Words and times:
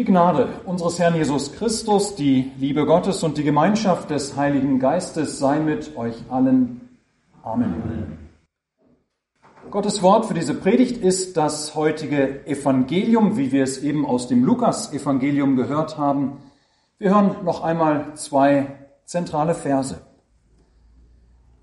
Die 0.00 0.06
Gnade 0.06 0.48
unseres 0.64 0.98
Herrn 0.98 1.14
Jesus 1.14 1.52
Christus, 1.52 2.14
die 2.14 2.52
Liebe 2.56 2.86
Gottes 2.86 3.22
und 3.22 3.36
die 3.36 3.44
Gemeinschaft 3.44 4.08
des 4.08 4.34
Heiligen 4.34 4.78
Geistes 4.78 5.38
sei 5.38 5.60
mit 5.60 5.94
euch 5.94 6.14
allen. 6.30 6.88
Amen. 7.42 8.16
Gottes 9.70 10.00
Wort 10.00 10.24
für 10.24 10.32
diese 10.32 10.54
Predigt 10.54 10.96
ist 10.96 11.36
das 11.36 11.74
heutige 11.74 12.46
Evangelium, 12.46 13.36
wie 13.36 13.52
wir 13.52 13.62
es 13.62 13.82
eben 13.82 14.06
aus 14.06 14.26
dem 14.26 14.42
Lukas-Evangelium 14.42 15.54
gehört 15.56 15.98
haben. 15.98 16.38
Wir 16.96 17.10
hören 17.10 17.36
noch 17.44 17.62
einmal 17.62 18.14
zwei 18.14 18.68
zentrale 19.04 19.54
Verse. 19.54 20.00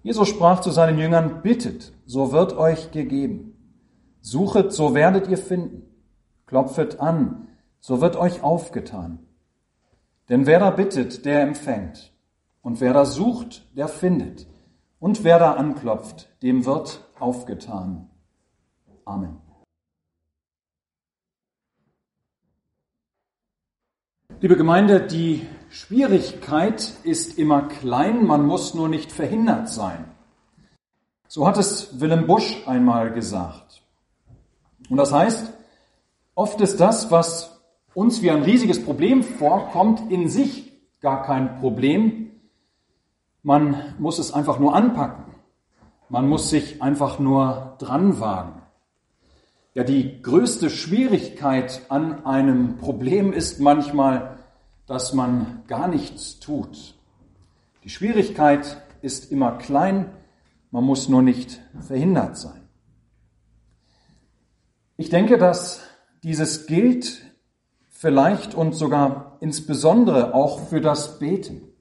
Jesus 0.04 0.28
sprach 0.28 0.60
zu 0.60 0.70
seinen 0.70 1.00
Jüngern, 1.00 1.42
bittet, 1.42 1.92
so 2.06 2.32
wird 2.32 2.56
euch 2.56 2.92
gegeben. 2.92 3.58
Suchet, 4.22 4.72
so 4.72 4.94
werdet 4.94 5.28
ihr 5.28 5.40
finden. 5.40 5.88
Klopfet 6.46 7.00
an, 7.00 7.47
so 7.80 8.02
wird 8.02 8.16
euch 8.16 8.44
aufgetan. 8.44 9.20
Denn 10.30 10.46
wer 10.46 10.60
da 10.60 10.72
bittet, 10.72 11.26
der 11.26 11.42
empfängt. 11.42 12.12
Und 12.62 12.82
wer 12.82 12.94
da 12.94 13.06
sucht, 13.06 13.66
der 13.78 13.88
findet. 13.88 14.48
Und 15.00 15.24
wer 15.24 15.40
da 15.40 15.54
anklopft, 15.54 16.30
dem 16.42 16.66
wird 16.66 17.02
aufgetan. 17.20 18.10
Amen. 19.06 19.38
Liebe 24.40 24.56
Gemeinde, 24.56 25.02
die 25.02 25.48
Schwierigkeit 25.70 26.94
ist 27.04 27.40
immer 27.40 27.64
klein, 27.68 28.26
man 28.26 28.46
muss 28.46 28.74
nur 28.74 28.88
nicht 28.88 29.12
verhindert 29.12 29.70
sein. 29.70 30.06
So 31.28 31.48
hat 31.48 31.58
es 31.58 32.00
Willem 32.00 32.28
Busch 32.28 32.68
einmal 32.68 33.12
gesagt. 33.12 33.82
Und 34.90 34.98
das 34.98 35.12
heißt, 35.12 35.54
oft 36.36 36.62
ist 36.62 36.80
das, 36.80 37.10
was 37.10 37.57
uns 37.98 38.22
wie 38.22 38.30
ein 38.30 38.44
riesiges 38.44 38.86
Problem 38.86 39.24
vorkommt, 39.24 40.12
in 40.12 40.30
sich 40.30 40.72
gar 41.02 41.24
kein 41.24 41.58
Problem. 41.60 42.30
Man 43.42 43.96
muss 43.98 44.20
es 44.20 44.32
einfach 44.32 44.60
nur 44.60 44.76
anpacken. 44.76 45.34
Man 46.08 46.30
muss 46.30 46.52
sich 46.52 46.80
einfach 46.84 47.18
nur 47.18 47.76
dran 47.80 48.20
wagen. 48.20 48.62
Ja, 49.74 49.84
die 49.84 50.22
größte 50.22 50.70
Schwierigkeit 50.70 51.82
an 51.90 52.24
einem 52.24 52.78
Problem 52.78 53.34
ist 53.34 53.60
manchmal, 53.60 54.38
dass 54.86 55.14
man 55.14 55.64
gar 55.66 55.88
nichts 55.88 56.40
tut. 56.40 56.94
Die 57.84 57.90
Schwierigkeit 57.90 58.80
ist 59.02 59.32
immer 59.32 59.54
klein, 59.54 60.12
man 60.70 60.84
muss 60.84 61.10
nur 61.10 61.24
nicht 61.24 61.62
verhindert 61.80 62.38
sein. 62.38 62.62
Ich 64.98 65.10
denke, 65.10 65.40
dass 65.40 65.82
dieses 66.22 66.68
gilt 66.68 67.27
vielleicht 67.98 68.54
und 68.54 68.76
sogar 68.76 69.38
insbesondere 69.40 70.36
auch 70.36 70.60
für 70.68 70.82
das 70.82 71.18
Beten. 71.18 71.74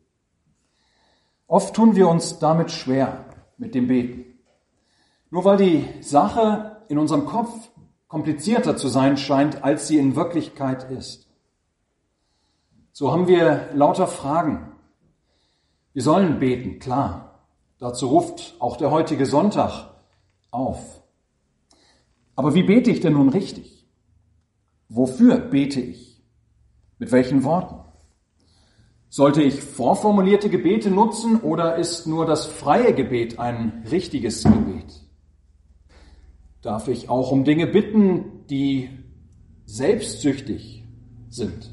Oft 1.46 1.76
tun 1.76 1.94
wir 1.94 2.08
uns 2.08 2.38
damit 2.38 2.70
schwer 2.70 3.26
mit 3.58 3.74
dem 3.74 3.86
Beten. 3.86 4.24
Nur 5.30 5.44
weil 5.44 5.58
die 5.58 5.84
Sache 6.00 6.82
in 6.88 6.96
unserem 6.96 7.26
Kopf 7.26 7.52
komplizierter 8.08 8.78
zu 8.78 8.88
sein 8.88 9.18
scheint, 9.18 9.62
als 9.62 9.88
sie 9.88 9.98
in 9.98 10.16
Wirklichkeit 10.16 10.90
ist. 10.90 11.28
So 12.92 13.12
haben 13.12 13.28
wir 13.28 13.68
lauter 13.74 14.06
Fragen. 14.06 14.72
Wir 15.92 16.02
sollen 16.02 16.38
beten, 16.38 16.78
klar. 16.78 17.46
Dazu 17.78 18.08
ruft 18.08 18.54
auch 18.58 18.78
der 18.78 18.90
heutige 18.90 19.26
Sonntag 19.26 19.90
auf. 20.50 21.02
Aber 22.34 22.54
wie 22.54 22.62
bete 22.62 22.90
ich 22.90 23.00
denn 23.00 23.12
nun 23.12 23.28
richtig? 23.28 23.75
Wofür 24.88 25.38
bete 25.38 25.80
ich? 25.80 26.22
Mit 26.98 27.12
welchen 27.12 27.44
Worten? 27.44 27.76
Sollte 29.08 29.42
ich 29.42 29.60
vorformulierte 29.62 30.50
Gebete 30.50 30.90
nutzen 30.90 31.40
oder 31.40 31.76
ist 31.76 32.06
nur 32.06 32.26
das 32.26 32.46
freie 32.46 32.94
Gebet 32.94 33.38
ein 33.38 33.84
richtiges 33.90 34.42
Gebet? 34.42 35.02
Darf 36.62 36.88
ich 36.88 37.08
auch 37.08 37.32
um 37.32 37.44
Dinge 37.44 37.66
bitten, 37.66 38.46
die 38.50 38.90
selbstsüchtig 39.64 40.84
sind? 41.28 41.70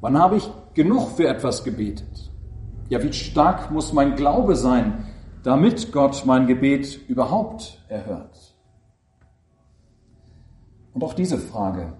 Wann 0.00 0.18
habe 0.18 0.36
ich 0.36 0.48
genug 0.74 1.10
für 1.10 1.28
etwas 1.28 1.64
gebetet? 1.64 2.30
Ja, 2.88 3.02
wie 3.02 3.12
stark 3.12 3.70
muss 3.70 3.92
mein 3.92 4.14
Glaube 4.14 4.54
sein, 4.54 5.06
damit 5.42 5.92
Gott 5.92 6.24
mein 6.26 6.46
Gebet 6.46 7.00
überhaupt 7.08 7.82
erhört? 7.88 8.45
Und 10.96 11.04
auch 11.04 11.12
diese 11.12 11.36
Frage, 11.36 11.92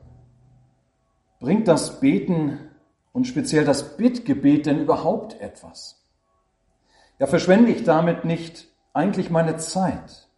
bringt 1.39 1.69
das 1.69 2.01
Beten 2.01 2.71
und 3.13 3.27
speziell 3.27 3.67
das 3.67 3.99
Bittgebet 3.99 4.65
denn 4.65 4.81
überhaupt 4.81 5.39
etwas? 5.39 6.03
Ja, 7.19 7.27
verschwende 7.27 7.71
ich 7.73 7.85
damit 7.85 8.25
nicht 8.25 8.69
eigentlich 8.95 9.29
meine 9.29 9.59
Zeit? 9.59 10.29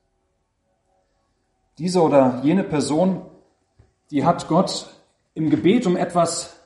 Diese 1.79 2.03
oder 2.03 2.41
jene 2.43 2.65
Person, 2.65 3.27
die 4.11 4.25
hat 4.25 4.49
Gott 4.49 4.89
im 5.35 5.51
Gebet 5.51 5.87
um 5.87 5.97
etwas 5.97 6.59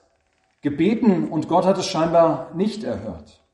gebeten 0.62 1.28
und 1.28 1.46
Gott 1.46 1.66
hat 1.66 1.76
es 1.76 1.84
scheinbar 1.84 2.54
nicht 2.54 2.84
erhört. 2.84 3.44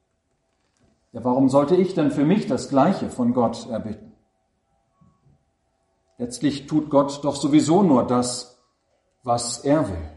Ja, 1.11 1.25
warum 1.25 1.49
sollte 1.49 1.75
ich 1.75 1.95
denn 1.95 2.13
für 2.13 2.25
mich 2.25 2.47
das 2.47 2.69
Gleiche 2.69 3.11
von 3.11 3.35
Gott 3.35 3.69
erbitten? 3.69 4.08
Letztlich 6.19 6.67
tut 6.67 6.91
Gott 6.91 7.25
doch 7.25 7.37
sowieso 7.37 7.83
nur 7.83 8.05
das, 8.05 8.61
was 9.23 9.65
er 9.65 9.89
will. 9.89 10.11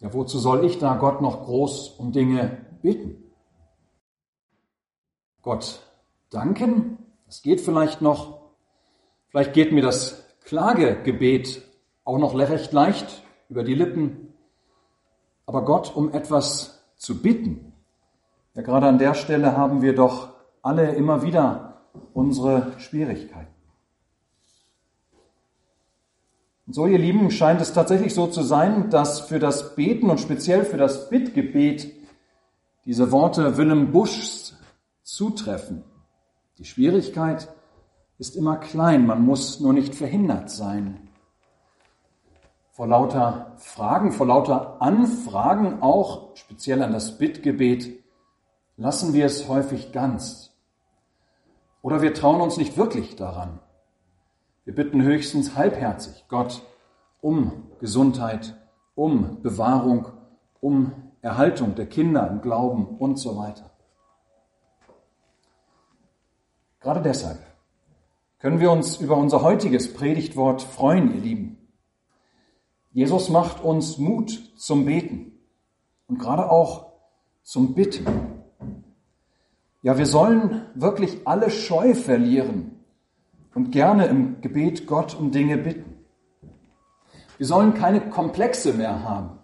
Ja, 0.00 0.14
wozu 0.14 0.38
soll 0.38 0.64
ich 0.64 0.78
da 0.78 0.96
Gott 0.96 1.20
noch 1.20 1.44
groß 1.44 1.90
um 1.98 2.12
Dinge 2.12 2.64
bitten? 2.82 3.22
Gott 5.42 5.82
danken? 6.30 6.98
Das 7.26 7.42
geht 7.42 7.60
vielleicht 7.60 8.00
noch. 8.00 8.40
Vielleicht 9.28 9.52
geht 9.52 9.72
mir 9.72 9.82
das 9.82 10.24
Klagegebet 10.44 11.62
auch 12.04 12.18
noch 12.18 12.34
recht 12.34 12.72
leicht 12.72 13.22
über 13.50 13.64
die 13.64 13.74
Lippen. 13.74 14.32
Aber 15.44 15.64
Gott 15.64 15.94
um 15.94 16.12
etwas 16.12 16.82
zu 16.96 17.20
bitten, 17.20 17.72
ja 18.54 18.62
gerade 18.62 18.86
an 18.86 18.98
der 18.98 19.14
Stelle 19.14 19.56
haben 19.56 19.82
wir 19.82 19.94
doch 19.94 20.30
alle 20.62 20.94
immer 20.94 21.22
wieder 21.22 21.82
unsere 22.14 22.72
Schwierigkeiten. 22.78 23.47
Und 26.68 26.74
so, 26.74 26.86
ihr 26.86 26.98
Lieben, 26.98 27.30
scheint 27.30 27.62
es 27.62 27.72
tatsächlich 27.72 28.12
so 28.12 28.26
zu 28.26 28.42
sein, 28.42 28.90
dass 28.90 29.20
für 29.20 29.38
das 29.38 29.74
Beten 29.74 30.10
und 30.10 30.20
speziell 30.20 30.66
für 30.66 30.76
das 30.76 31.08
Bittgebet 31.08 31.90
diese 32.84 33.10
Worte 33.10 33.56
Willem 33.56 33.90
Buschs 33.90 34.54
zutreffen. 35.02 35.82
Die 36.58 36.66
Schwierigkeit 36.66 37.48
ist 38.18 38.36
immer 38.36 38.58
klein, 38.58 39.06
man 39.06 39.24
muss 39.24 39.60
nur 39.60 39.72
nicht 39.72 39.94
verhindert 39.94 40.50
sein. 40.50 41.08
Vor 42.72 42.86
lauter 42.86 43.54
Fragen, 43.56 44.12
vor 44.12 44.26
lauter 44.26 44.82
Anfragen, 44.82 45.80
auch 45.80 46.36
speziell 46.36 46.82
an 46.82 46.92
das 46.92 47.16
Bittgebet, 47.16 47.98
lassen 48.76 49.14
wir 49.14 49.24
es 49.24 49.48
häufig 49.48 49.90
ganz. 49.90 50.54
Oder 51.80 52.02
wir 52.02 52.12
trauen 52.12 52.42
uns 52.42 52.58
nicht 52.58 52.76
wirklich 52.76 53.16
daran. 53.16 53.58
Wir 54.68 54.74
bitten 54.74 55.00
höchstens 55.02 55.56
halbherzig 55.56 56.26
Gott 56.28 56.62
um 57.22 57.70
Gesundheit, 57.80 58.54
um 58.94 59.40
Bewahrung, 59.40 60.08
um 60.60 60.92
Erhaltung 61.22 61.74
der 61.74 61.86
Kinder 61.86 62.28
im 62.28 62.42
Glauben 62.42 62.84
und 62.98 63.18
so 63.18 63.38
weiter. 63.38 63.70
Gerade 66.80 67.00
deshalb 67.00 67.38
können 68.40 68.60
wir 68.60 68.70
uns 68.70 68.98
über 68.98 69.16
unser 69.16 69.40
heutiges 69.40 69.94
Predigtwort 69.94 70.60
freuen, 70.60 71.14
ihr 71.14 71.22
Lieben. 71.22 71.68
Jesus 72.92 73.30
macht 73.30 73.64
uns 73.64 73.96
Mut 73.96 74.52
zum 74.58 74.84
Beten 74.84 75.32
und 76.08 76.18
gerade 76.18 76.50
auch 76.50 76.92
zum 77.42 77.72
Bitten. 77.72 78.04
Ja, 79.80 79.96
wir 79.96 80.04
sollen 80.04 80.66
wirklich 80.74 81.26
alle 81.26 81.50
Scheu 81.50 81.94
verlieren 81.94 82.77
und 83.58 83.72
gerne 83.72 84.06
im 84.06 84.40
Gebet 84.40 84.86
Gott 84.86 85.16
um 85.18 85.32
Dinge 85.32 85.58
bitten. 85.58 85.96
Wir 87.38 87.46
sollen 87.46 87.74
keine 87.74 88.08
Komplexe 88.08 88.72
mehr 88.72 89.02
haben, 89.02 89.40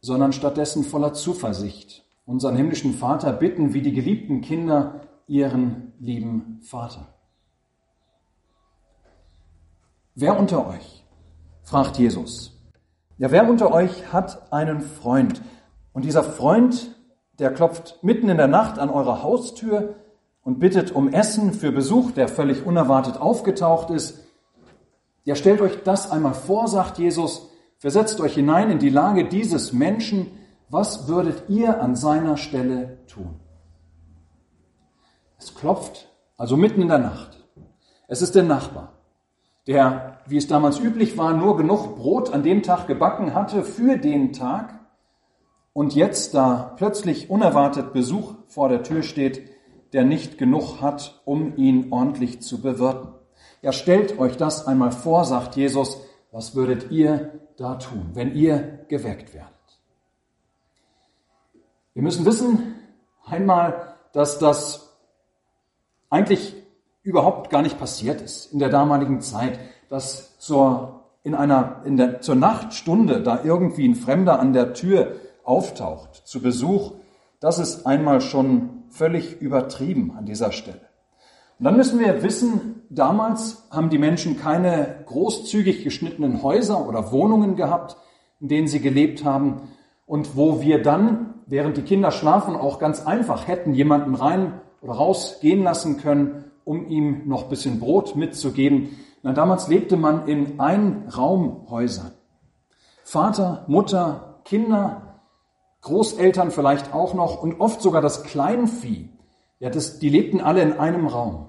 sondern 0.00 0.32
stattdessen 0.32 0.82
voller 0.82 1.12
Zuversicht 1.14 2.04
unseren 2.26 2.56
himmlischen 2.56 2.94
Vater 2.94 3.32
bitten, 3.32 3.72
wie 3.72 3.82
die 3.82 3.92
geliebten 3.92 4.40
Kinder 4.40 5.02
ihren 5.28 5.92
lieben 6.00 6.58
Vater. 6.62 7.14
Wer 10.16 10.36
unter 10.36 10.66
euch, 10.66 11.04
fragt 11.62 11.98
Jesus, 11.98 12.60
ja, 13.18 13.30
wer 13.30 13.48
unter 13.48 13.72
euch 13.72 14.12
hat 14.12 14.52
einen 14.52 14.80
Freund? 14.80 15.40
Und 15.92 16.04
dieser 16.04 16.24
Freund, 16.24 16.96
der 17.38 17.54
klopft 17.54 18.02
mitten 18.02 18.28
in 18.28 18.38
der 18.38 18.48
Nacht 18.48 18.80
an 18.80 18.90
eurer 18.90 19.22
Haustür 19.22 20.01
und 20.44 20.58
bittet 20.58 20.92
um 20.92 21.12
Essen 21.12 21.52
für 21.52 21.72
Besuch, 21.72 22.12
der 22.12 22.28
völlig 22.28 22.66
unerwartet 22.66 23.20
aufgetaucht 23.20 23.90
ist. 23.90 24.24
Ja, 25.24 25.34
stellt 25.36 25.60
euch 25.60 25.82
das 25.84 26.10
einmal 26.10 26.34
vor, 26.34 26.66
sagt 26.68 26.98
Jesus, 26.98 27.48
versetzt 27.78 28.20
euch 28.20 28.34
hinein 28.34 28.70
in 28.70 28.78
die 28.78 28.90
Lage 28.90 29.28
dieses 29.28 29.72
Menschen, 29.72 30.26
was 30.68 31.06
würdet 31.06 31.44
ihr 31.48 31.80
an 31.80 31.94
seiner 31.94 32.36
Stelle 32.36 32.98
tun? 33.06 33.38
Es 35.38 35.54
klopft, 35.54 36.08
also 36.36 36.56
mitten 36.56 36.82
in 36.82 36.88
der 36.88 36.98
Nacht. 36.98 37.44
Es 38.08 38.22
ist 38.22 38.34
der 38.34 38.42
Nachbar, 38.42 38.94
der, 39.66 40.18
wie 40.26 40.36
es 40.36 40.48
damals 40.48 40.80
üblich 40.80 41.16
war, 41.16 41.34
nur 41.34 41.56
genug 41.56 41.96
Brot 41.96 42.32
an 42.32 42.42
dem 42.42 42.62
Tag 42.62 42.86
gebacken 42.86 43.34
hatte 43.34 43.62
für 43.62 43.96
den 43.96 44.32
Tag 44.32 44.80
und 45.72 45.94
jetzt, 45.94 46.34
da 46.34 46.74
plötzlich 46.76 47.30
unerwartet 47.30 47.92
Besuch 47.92 48.34
vor 48.46 48.68
der 48.68 48.82
Tür 48.82 49.02
steht, 49.02 49.42
der 49.92 50.04
nicht 50.04 50.38
genug 50.38 50.80
hat, 50.80 51.20
um 51.24 51.56
ihn 51.56 51.92
ordentlich 51.92 52.40
zu 52.40 52.60
bewirten. 52.60 53.08
Ja, 53.60 53.72
stellt 53.72 54.18
euch 54.18 54.36
das 54.36 54.66
einmal 54.66 54.92
vor, 54.92 55.24
sagt 55.24 55.56
Jesus, 55.56 56.00
was 56.30 56.54
würdet 56.54 56.90
ihr 56.90 57.40
da 57.56 57.76
tun, 57.76 58.10
wenn 58.14 58.34
ihr 58.34 58.84
geweckt 58.88 59.34
werdet? 59.34 59.52
Wir 61.94 62.02
müssen 62.02 62.24
wissen, 62.24 62.74
einmal, 63.24 63.94
dass 64.12 64.38
das 64.38 64.96
eigentlich 66.08 66.54
überhaupt 67.02 67.50
gar 67.50 67.62
nicht 67.62 67.78
passiert 67.78 68.20
ist 68.20 68.52
in 68.52 68.58
der 68.58 68.68
damaligen 68.68 69.20
Zeit, 69.20 69.58
dass 69.88 70.38
zur, 70.38 71.04
in 71.22 71.34
einer, 71.34 71.82
in 71.84 71.96
der, 71.96 72.20
zur 72.20 72.34
Nachtstunde 72.34 73.22
da 73.22 73.44
irgendwie 73.44 73.86
ein 73.86 73.94
Fremder 73.94 74.40
an 74.40 74.52
der 74.52 74.72
Tür 74.72 75.16
auftaucht 75.44 76.26
zu 76.26 76.40
Besuch. 76.40 76.92
Das 77.42 77.58
ist 77.58 77.86
einmal 77.88 78.20
schon 78.20 78.84
völlig 78.88 79.40
übertrieben 79.40 80.12
an 80.16 80.26
dieser 80.26 80.52
Stelle. 80.52 80.82
Und 81.58 81.64
dann 81.64 81.76
müssen 81.76 81.98
wir 81.98 82.22
wissen, 82.22 82.82
damals 82.88 83.66
haben 83.68 83.90
die 83.90 83.98
Menschen 83.98 84.38
keine 84.38 85.02
großzügig 85.06 85.82
geschnittenen 85.82 86.44
Häuser 86.44 86.88
oder 86.88 87.10
Wohnungen 87.10 87.56
gehabt, 87.56 87.96
in 88.40 88.46
denen 88.46 88.68
sie 88.68 88.78
gelebt 88.78 89.24
haben 89.24 89.62
und 90.06 90.36
wo 90.36 90.62
wir 90.62 90.84
dann, 90.84 91.34
während 91.46 91.76
die 91.76 91.82
Kinder 91.82 92.12
schlafen, 92.12 92.54
auch 92.54 92.78
ganz 92.78 93.04
einfach 93.04 93.48
hätten 93.48 93.74
jemanden 93.74 94.14
rein 94.14 94.60
oder 94.80 94.92
raus 94.92 95.38
gehen 95.40 95.64
lassen 95.64 95.96
können, 95.96 96.44
um 96.62 96.86
ihm 96.86 97.22
noch 97.26 97.44
ein 97.44 97.50
bisschen 97.50 97.80
Brot 97.80 98.14
mitzugeben. 98.14 98.90
Na, 99.24 99.32
damals 99.32 99.66
lebte 99.66 99.96
man 99.96 100.28
in 100.28 100.60
Einraumhäusern. 100.60 102.12
Vater, 103.02 103.64
Mutter, 103.66 104.38
Kinder, 104.44 105.11
Großeltern 105.82 106.50
vielleicht 106.50 106.94
auch 106.94 107.14
noch 107.14 107.42
und 107.42 107.60
oft 107.60 107.82
sogar 107.82 108.00
das 108.00 108.22
Kleinvieh. 108.22 109.10
Ja, 109.58 109.70
das, 109.70 109.98
die 109.98 110.08
lebten 110.08 110.40
alle 110.40 110.62
in 110.62 110.72
einem 110.78 111.06
Raum. 111.06 111.48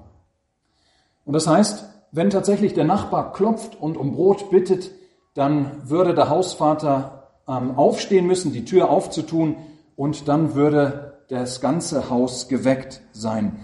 Und 1.25 1.33
das 1.33 1.47
heißt, 1.47 1.85
wenn 2.11 2.29
tatsächlich 2.29 2.73
der 2.73 2.83
Nachbar 2.83 3.33
klopft 3.33 3.79
und 3.79 3.97
um 3.97 4.11
Brot 4.11 4.51
bittet, 4.51 4.91
dann 5.33 5.89
würde 5.89 6.13
der 6.13 6.29
Hausvater 6.29 7.29
ähm, 7.47 7.75
aufstehen 7.75 8.27
müssen, 8.27 8.53
die 8.53 8.65
Tür 8.65 8.89
aufzutun 8.89 9.55
und 9.95 10.27
dann 10.27 10.53
würde 10.53 11.23
das 11.29 11.61
ganze 11.61 12.09
Haus 12.09 12.47
geweckt 12.47 13.01
sein. 13.13 13.59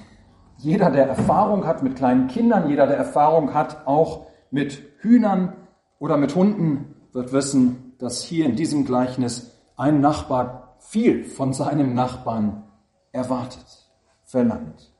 Jeder, 0.57 0.89
der 0.89 1.07
Erfahrung 1.07 1.65
hat 1.65 1.83
mit 1.83 1.95
kleinen 1.95 2.27
Kindern, 2.27 2.69
jeder, 2.69 2.87
der 2.87 2.97
Erfahrung 2.97 3.53
hat 3.53 3.87
auch 3.87 4.27
mit 4.51 4.81
Hühnern 4.99 5.53
oder 5.99 6.17
mit 6.17 6.35
Hunden, 6.35 6.95
wird 7.13 7.33
wissen, 7.33 7.93
dass 7.99 8.21
hier 8.21 8.45
in 8.45 8.55
diesem 8.55 8.85
Gleichnis 8.85 9.58
ein 9.79 10.01
Nachbar 10.01 10.75
viel 10.79 11.23
von 11.23 11.53
seinem 11.53 11.93
Nachbarn 11.93 12.63
erwartet, 13.13 13.89
verlangt. 14.25 14.93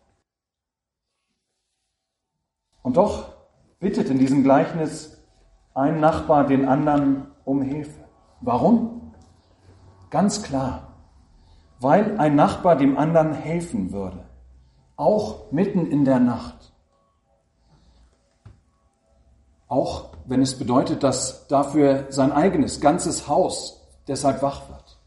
Und 2.82 2.96
doch 2.96 3.34
bittet 3.80 4.10
in 4.10 4.20
diesem 4.20 4.44
Gleichnis 4.44 5.22
ein 5.74 6.00
Nachbar 6.00 6.48
den 6.48 6.66
anderen 6.66 7.28
um 7.44 7.62
Hilfe. 7.62 8.06
Warum? 8.40 9.14
Ganz 10.10 10.44
klar, 10.44 10.94
weil 11.82 12.18
ein 12.18 12.36
Nachbar 12.36 12.78
dem 12.78 12.98
anderen 12.98 13.34
helfen 13.34 13.92
würde, 13.92 14.30
auch 14.96 15.52
mitten 15.52 15.88
in 15.88 16.06
der 16.06 16.20
Nacht. 16.20 16.74
Auch 19.68 20.12
wenn 20.26 20.42
es 20.42 20.58
bedeutet, 20.58 21.04
dass 21.04 21.48
dafür 21.48 22.06
sein 22.10 22.32
eigenes, 22.32 22.80
ganzes 22.80 23.28
Haus 23.28 23.79
deshalb 24.10 24.42
wach 24.42 24.64
wird. 24.68 25.00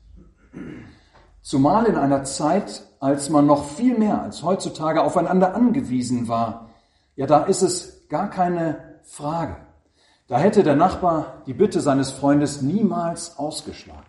Zumal 1.43 1.87
in 1.87 1.97
einer 1.97 2.25
Zeit, 2.25 2.87
als 3.01 3.29
man 3.29 3.47
noch 3.47 3.65
viel 3.65 3.99
mehr 3.99 4.23
als 4.23 4.43
heutzutage 4.43 5.03
aufeinander 5.03 5.55
angewiesen 5.55 6.29
war, 6.29 6.71
ja, 7.17 7.27
da 7.27 7.43
ist 7.43 7.63
es 7.63 8.09
gar 8.09 8.31
keine 8.31 9.01
Frage. 9.03 9.57
Da 10.29 10.39
hätte 10.39 10.63
der 10.63 10.77
Nachbar 10.77 11.43
die 11.47 11.53
Bitte 11.53 11.81
seines 11.81 12.11
Freundes 12.11 12.63
niemals 12.63 13.37
ausgeschlagen. 13.37 14.07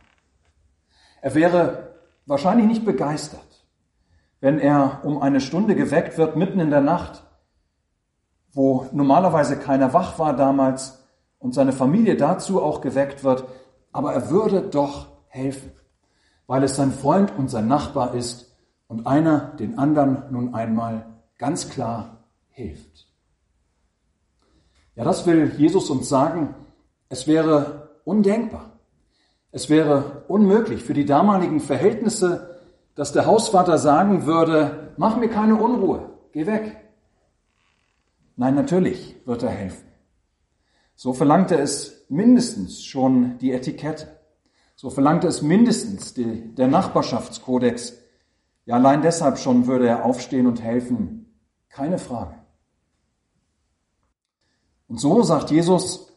Er 1.21 1.35
wäre 1.35 1.95
wahrscheinlich 2.25 2.67
nicht 2.67 2.85
begeistert, 2.85 3.65
wenn 4.39 4.59
er 4.59 5.01
um 5.03 5.21
eine 5.21 5.41
Stunde 5.41 5.75
geweckt 5.75 6.17
wird, 6.17 6.35
mitten 6.35 6.59
in 6.59 6.69
der 6.69 6.81
Nacht, 6.81 7.23
wo 8.53 8.87
normalerweise 8.91 9.57
keiner 9.57 9.93
wach 9.93 10.19
war 10.19 10.35
damals 10.35 11.03
und 11.39 11.53
seine 11.53 11.73
Familie 11.73 12.15
dazu 12.15 12.61
auch 12.61 12.79
geweckt 12.79 13.23
wird, 13.23 13.45
aber 13.93 14.13
er 14.13 14.29
würde 14.29 14.61
doch 14.61 15.07
helfen, 15.27 15.71
weil 16.47 16.63
es 16.63 16.75
sein 16.75 16.91
Freund 16.91 17.31
und 17.37 17.49
sein 17.49 17.67
Nachbar 17.67 18.13
ist 18.13 18.55
und 18.87 19.07
einer 19.07 19.53
den 19.59 19.77
anderen 19.77 20.23
nun 20.31 20.53
einmal 20.53 21.05
ganz 21.37 21.69
klar 21.69 22.25
hilft. 22.49 23.07
Ja, 24.95 25.03
das 25.03 25.25
will 25.25 25.53
Jesus 25.57 25.89
uns 25.89 26.09
sagen. 26.09 26.53
Es 27.09 27.27
wäre 27.27 27.89
undenkbar. 28.03 28.71
Es 29.51 29.69
wäre 29.69 30.23
unmöglich 30.27 30.83
für 30.83 30.93
die 30.93 31.05
damaligen 31.05 31.59
Verhältnisse, 31.59 32.59
dass 32.95 33.11
der 33.11 33.25
Hausvater 33.25 33.77
sagen 33.77 34.25
würde, 34.25 34.93
mach 34.97 35.17
mir 35.17 35.29
keine 35.29 35.55
Unruhe, 35.55 36.09
geh 36.31 36.45
weg. 36.45 36.77
Nein, 38.35 38.55
natürlich 38.55 39.15
wird 39.25 39.43
er 39.43 39.49
helfen. 39.49 39.92
So 40.95 41.13
verlangte 41.13 41.55
es 41.55 42.05
mindestens 42.09 42.83
schon 42.83 43.37
die 43.39 43.51
Etikette. 43.51 44.19
So 44.75 44.89
verlangte 44.89 45.27
es 45.27 45.41
mindestens 45.41 46.13
die, 46.13 46.53
der 46.55 46.67
Nachbarschaftskodex. 46.67 47.97
Ja, 48.65 48.75
allein 48.75 49.01
deshalb 49.01 49.37
schon 49.37 49.67
würde 49.67 49.87
er 49.87 50.05
aufstehen 50.05 50.47
und 50.47 50.61
helfen. 50.61 51.33
Keine 51.69 51.97
Frage. 51.97 52.35
Und 54.87 54.99
so 54.99 55.23
sagt 55.23 55.51
Jesus 55.51 56.13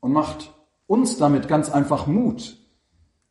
und 0.00 0.12
macht 0.12 0.52
uns 0.86 1.18
damit 1.18 1.48
ganz 1.48 1.70
einfach 1.70 2.06
Mut, 2.06 2.58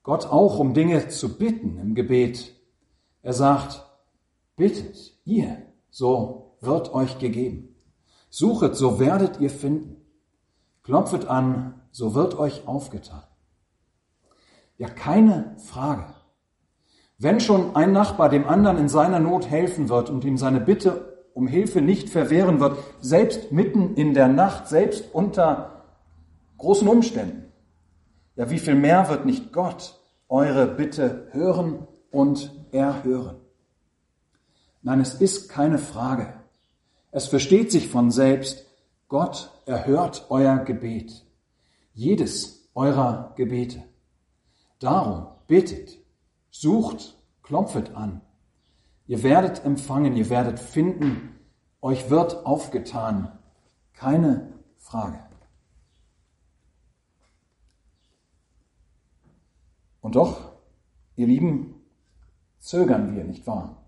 Gott 0.03 0.25
auch 0.27 0.60
um 0.60 0.74
Dinge 0.74 1.10
zu 1.10 1.38
bitten 1.38 1.77
im 1.79 1.94
Gebet. 1.94 2.56
Er 3.22 3.34
sagt, 3.34 3.86
bittet 4.56 5.20
ihr, 5.25 5.63
so 5.89 6.56
wird 6.62 6.94
euch 6.94 7.20
gegeben. 7.20 7.75
Suchet, 8.29 8.75
so 8.75 9.00
werdet 9.00 9.41
ihr 9.41 9.50
finden. 9.50 10.07
Klopfet 10.88 11.27
an, 11.27 11.74
so 11.91 12.13
wird 12.13 12.39
euch 12.39 12.65
aufgetan. 12.65 13.24
Ja, 14.77 14.88
keine 14.88 15.58
Frage. 15.58 16.06
Wenn 17.17 17.41
schon 17.41 17.75
ein 17.75 17.91
Nachbar 17.91 18.29
dem 18.29 18.48
anderen 18.48 18.77
in 18.77 18.88
seiner 18.88 19.20
Not 19.20 19.50
helfen 19.50 19.89
wird 19.89 20.10
und 20.10 20.24
ihm 20.24 20.38
seine 20.38 20.62
Bitte 20.62 21.25
um 21.34 21.46
Hilfe 21.46 21.82
nicht 21.82 22.08
verwehren 22.08 22.62
wird, 22.62 22.77
selbst 23.01 23.51
mitten 23.51 23.96
in 23.96 24.13
der 24.13 24.29
Nacht, 24.29 24.70
selbst 24.70 25.13
unter 25.13 25.84
großen 26.58 26.88
Umständen. 26.88 27.51
Ja, 28.38 28.50
wie 28.50 28.60
viel 28.60 28.75
mehr 28.75 29.10
wird 29.10 29.25
nicht 29.25 29.51
Gott 29.51 30.00
eure 30.29 30.67
Bitte 30.67 31.27
hören 31.32 31.86
und 32.12 32.50
erhören? 32.72 33.36
Nein, 34.84 35.01
es 35.01 35.15
ist 35.15 35.50
keine 35.50 35.79
Frage. 35.79 36.34
Es 37.12 37.27
versteht 37.27 37.74
sich 37.74 37.89
von 37.89 38.10
selbst, 38.10 38.67
Gott 39.08 39.52
erhört 39.66 40.26
euer 40.30 40.58
Gebet. 40.60 41.26
Jedes 41.94 42.70
eurer 42.74 43.34
Gebete. 43.36 43.84
Darum 44.80 45.28
bittet, 45.48 45.98
sucht, 46.52 47.18
klopfet 47.42 47.96
an. 47.96 48.22
Ihr 49.08 49.24
werdet 49.24 49.64
empfangen, 49.64 50.16
ihr 50.16 50.30
werdet 50.30 50.60
finden, 50.60 51.40
euch 51.82 52.10
wird 52.10 52.46
aufgetan. 52.46 53.40
Keine 53.94 54.54
Frage. 54.78 55.20
Und 60.02 60.16
doch, 60.16 60.52
ihr 61.16 61.28
Lieben, 61.28 61.76
zögern 62.60 63.16
wir, 63.16 63.24
nicht 63.24 63.48
wahr? 63.48 63.87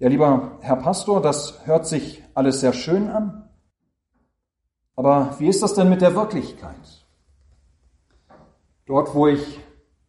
Ja, 0.00 0.08
lieber 0.08 0.56
Herr 0.62 0.76
Pastor, 0.76 1.20
das 1.20 1.66
hört 1.66 1.86
sich 1.86 2.24
alles 2.32 2.60
sehr 2.60 2.72
schön 2.72 3.10
an. 3.10 3.50
Aber 4.96 5.38
wie 5.38 5.46
ist 5.46 5.62
das 5.62 5.74
denn 5.74 5.90
mit 5.90 6.00
der 6.00 6.14
Wirklichkeit? 6.14 7.06
Dort, 8.86 9.14
wo 9.14 9.26
ich 9.26 9.60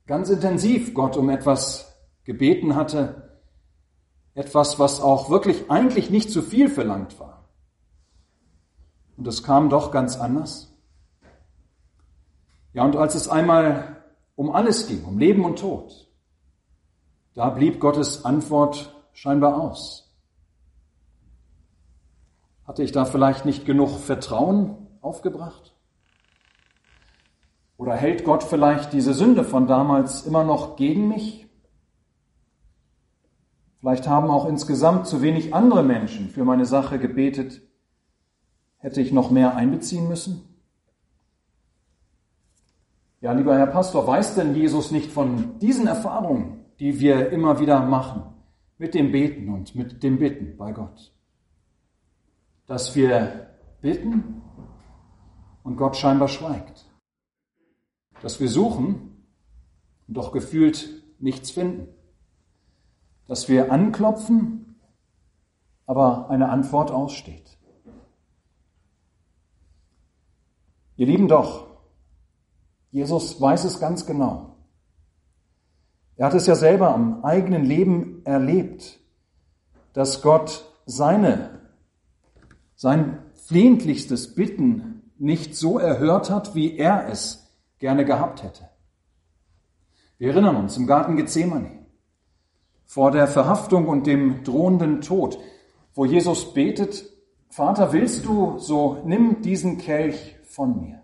ganz 0.08 0.30
intensiv 0.30 0.94
Gott 0.94 1.18
um 1.18 1.30
etwas 1.30 1.94
gebeten 2.24 2.74
hatte, 2.74 3.42
etwas, 4.34 4.80
was 4.80 5.02
auch 5.02 5.30
wirklich 5.30 5.70
eigentlich 5.70 6.10
nicht 6.10 6.32
zu 6.32 6.42
viel 6.42 6.70
verlangt 6.70 7.20
war. 7.20 7.50
Und 9.18 9.28
es 9.28 9.44
kam 9.44 9.70
doch 9.70 9.92
ganz 9.92 10.16
anders. 10.16 10.74
Ja, 12.72 12.86
und 12.86 12.96
als 12.96 13.16
es 13.16 13.28
einmal 13.28 14.06
um 14.36 14.52
alles 14.52 14.88
ging, 14.88 15.04
um 15.04 15.20
Leben 15.20 15.44
und 15.44 15.60
Tod, 15.60 16.10
da 17.34 17.50
blieb 17.50 17.82
Gottes 17.82 18.24
Antwort 18.24 18.96
scheinbar 19.14 19.60
aus. 19.60 20.12
Hatte 22.66 22.84
ich 22.84 22.92
da 22.92 23.06
vielleicht 23.06 23.46
nicht 23.46 23.66
genug 23.66 24.00
Vertrauen 24.00 24.76
aufgebracht? 25.02 25.76
Oder 27.78 27.96
hält 27.96 28.24
Gott 28.24 28.44
vielleicht 28.44 28.94
diese 28.94 29.14
Sünde 29.14 29.44
von 29.44 29.68
damals 29.68 30.26
immer 30.26 30.44
noch 30.44 30.76
gegen 30.76 31.08
mich? 31.08 31.48
Vielleicht 33.80 34.08
haben 34.08 34.30
auch 34.30 34.48
insgesamt 34.48 35.08
zu 35.08 35.24
wenig 35.24 35.56
andere 35.56 35.82
Menschen 35.82 36.30
für 36.30 36.46
meine 36.46 36.66
Sache 36.66 37.00
gebetet. 37.00 37.64
Hätte 38.78 39.02
ich 39.02 39.12
noch 39.12 39.32
mehr 39.32 39.56
einbeziehen 39.56 40.08
müssen? 40.08 40.48
Ja, 43.22 43.34
lieber 43.34 43.58
Herr 43.58 43.68
Pastor, 43.68 44.06
weiß 44.06 44.36
denn 44.36 44.56
Jesus 44.56 44.92
nicht 44.92 45.12
von 45.12 45.58
diesen 45.60 45.88
Erfahrungen, 45.88 46.66
die 46.80 47.00
wir 47.00 47.32
immer 47.32 47.60
wieder 47.60 47.80
machen, 47.82 48.24
mit 48.82 48.94
dem 48.94 49.12
Beten 49.12 49.48
und 49.54 49.76
mit 49.76 50.04
dem 50.04 50.20
Bitten 50.20 50.58
bei 50.58 50.74
Gott? 50.74 51.14
Dass 52.66 52.96
wir 52.96 53.48
bitten 53.82 54.42
und 55.64 55.78
Gott 55.78 55.96
scheinbar 55.96 56.28
schweigt. 56.28 56.86
Dass 58.22 58.40
wir 58.42 58.50
suchen 58.50 59.24
und 60.08 60.18
doch 60.18 60.34
gefühlt 60.34 61.04
nichts 61.20 61.52
finden 61.52 61.88
dass 63.32 63.48
wir 63.48 63.72
anklopfen, 63.72 64.76
aber 65.86 66.30
eine 66.30 66.50
Antwort 66.50 66.92
aussteht. 66.92 67.58
Ihr 70.98 71.08
Lieben 71.08 71.30
doch, 71.30 71.68
Jesus 72.92 73.40
weiß 73.40 73.64
es 73.64 73.80
ganz 73.80 74.06
genau. 74.06 74.51
Er 76.16 76.28
hat 76.28 76.34
es 76.34 76.48
ja 76.48 76.56
selber 76.56 76.94
am 76.94 77.24
eigenen 77.24 77.64
Leben 77.64 78.22
erlebt, 78.26 79.00
dass 79.94 80.22
Gott 80.22 80.66
seine, 80.86 81.62
sein 82.76 83.20
flehentlichstes 83.48 84.36
Bitten 84.36 85.12
nicht 85.18 85.56
so 85.56 85.78
erhört 85.78 86.30
hat, 86.30 86.56
wie 86.56 86.78
er 86.78 87.08
es 87.08 87.52
gerne 87.80 88.06
gehabt 88.06 88.44
hätte. 88.44 88.70
Wir 90.18 90.30
erinnern 90.30 90.56
uns 90.56 90.78
im 90.78 90.88
Garten 90.88 91.16
Gethsemane 91.16 91.86
vor 92.86 93.12
der 93.12 93.28
Verhaftung 93.28 93.88
und 93.88 94.06
dem 94.06 94.44
drohenden 94.44 95.02
Tod, 95.02 95.40
wo 95.94 96.06
Jesus 96.06 96.54
betet, 96.54 97.06
Vater, 97.50 97.92
willst 97.92 98.26
du, 98.26 98.58
so 98.60 99.02
nimm 99.06 99.42
diesen 99.42 99.78
Kelch 99.78 100.38
von 100.44 100.80
mir. 100.80 101.02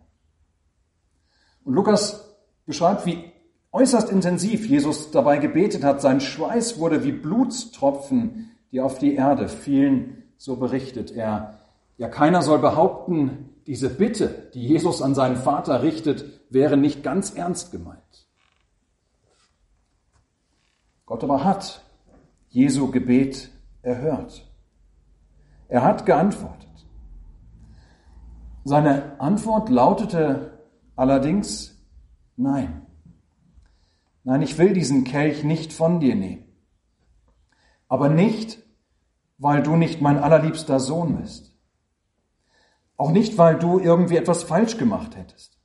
Und 1.64 1.74
Lukas 1.74 2.38
beschreibt, 2.66 3.06
wie 3.06 3.32
äußerst 3.78 4.10
intensiv 4.10 4.68
Jesus 4.68 5.12
dabei 5.12 5.38
gebetet 5.38 5.84
hat. 5.84 6.02
Sein 6.02 6.20
Schweiß 6.20 6.80
wurde 6.80 7.04
wie 7.04 7.12
Blutstropfen, 7.12 8.52
die 8.72 8.82
auf 8.82 8.98
die 8.98 9.14
Erde 9.14 9.48
fielen, 9.48 10.24
so 10.38 10.56
berichtet 10.56 11.12
er. 11.12 11.60
Ja, 11.98 12.10
keiner 12.10 12.42
soll 12.42 12.58
behaupten, 12.58 13.50
diese 13.68 13.90
Bitte, 13.90 14.50
die 14.56 14.66
Jesus 14.66 15.04
an 15.04 15.14
seinen 15.14 15.36
Vater 15.36 15.84
richtet, 15.84 16.26
wäre 16.50 16.76
nicht 16.76 17.04
ganz 17.04 17.36
ernst 17.36 17.72
gemeint. 17.72 18.02
Gott 21.06 21.24
aber 21.24 21.44
hat 21.44 21.84
Jesu 22.50 22.90
Gebet 22.90 23.50
erhört. 23.84 24.44
Er 25.68 25.84
hat 25.84 26.06
geantwortet. 26.08 26.68
Seine 28.64 29.20
Antwort 29.20 29.70
lautete 29.70 30.64
allerdings 30.96 31.78
Nein. 32.36 32.87
Nein, 34.28 34.42
ich 34.42 34.58
will 34.58 34.74
diesen 34.74 35.06
Kelch 35.06 35.46
nicht 35.46 35.72
von 35.72 36.02
dir 36.02 36.14
nehmen. 36.14 36.44
Aber 37.88 38.10
nicht, 38.10 38.62
weil 39.38 39.64
du 39.64 39.78
nicht 39.78 40.02
mein 40.02 40.18
allerliebster 40.18 40.82
Sohn 40.82 41.16
bist. 41.22 41.56
Auch 42.98 43.12
nicht, 43.12 43.38
weil 43.38 43.58
du 43.58 43.80
irgendwie 43.80 44.18
etwas 44.18 44.44
falsch 44.44 44.78
gemacht 44.78 45.16
hättest. 45.16 45.58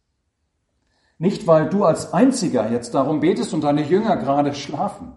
Nicht, 1.19 1.49
weil 1.49 1.71
du 1.71 1.85
als 1.85 2.12
Einziger 2.12 2.71
jetzt 2.71 2.95
darum 2.95 3.19
betest 3.19 3.52
und 3.52 3.64
deine 3.64 3.83
Jünger 3.83 4.16
gerade 4.16 4.54
schlafen. 4.54 5.16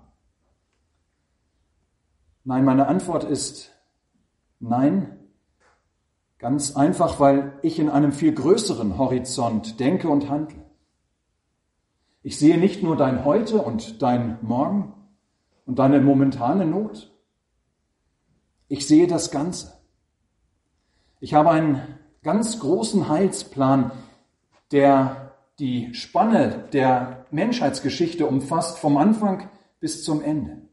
Nein, 2.46 2.66
meine 2.66 2.88
Antwort 2.88 3.26
ist 3.26 3.72
nein. 4.60 5.20
Ganz 6.40 6.76
einfach, 6.76 7.20
weil 7.20 7.60
ich 7.62 7.78
in 7.78 7.92
einem 7.92 8.12
viel 8.12 8.34
größeren 8.34 8.98
Horizont 8.98 9.80
denke 9.80 10.10
und 10.10 10.32
handle. 10.32 10.65
Ich 12.26 12.40
sehe 12.40 12.58
nicht 12.58 12.82
nur 12.82 12.98
dein 12.98 13.24
Heute 13.24 13.62
und 13.62 14.02
dein 14.02 14.40
Morgen 14.42 14.96
und 15.68 15.78
deine 15.78 16.02
momentane 16.02 16.66
Not. 16.66 17.14
Ich 18.68 18.88
sehe 18.88 19.06
das 19.06 19.30
Ganze. 19.30 19.74
Ich 21.20 21.36
habe 21.36 21.52
einen 21.52 21.84
ganz 22.24 22.60
großen 22.60 23.10
Heilsplan, 23.10 23.92
der 24.72 25.36
die 25.60 25.94
Spanne 25.94 26.68
der 26.74 27.28
Menschheitsgeschichte 27.30 28.26
umfasst, 28.26 28.80
vom 28.80 28.98
Anfang 28.98 29.48
bis 29.80 30.04
zum 30.04 30.24
Ende. 30.24 30.64